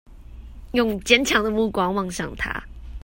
[0.71, 2.63] 用堅強的目光望向他